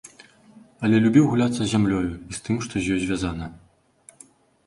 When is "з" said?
1.63-1.67, 2.37-2.43, 2.81-2.85